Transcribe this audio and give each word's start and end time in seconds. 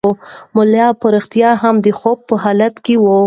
ملا 0.55 0.87
په 0.99 1.07
رښتیا 1.15 1.51
هم 1.63 1.75
د 1.85 1.87
خوب 1.99 2.17
په 2.29 2.35
حالت 2.43 2.75
کې 2.85 2.95
و. 2.97 3.05